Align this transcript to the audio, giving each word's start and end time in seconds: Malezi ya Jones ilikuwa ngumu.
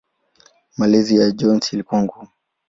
Malezi 0.77 1.15
ya 1.17 1.31
Jones 1.31 1.73
ilikuwa 1.73 2.01
ngumu. 2.03 2.27